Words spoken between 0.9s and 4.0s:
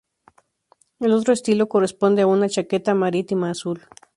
El otro estilo corresponde a una chaqueta marítima azul.